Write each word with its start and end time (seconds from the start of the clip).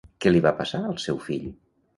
Què 0.23 0.31
li 0.31 0.39
va 0.45 0.53
passar 0.61 0.81
al 0.87 0.97
seu 1.05 1.23
fill? 1.29 1.47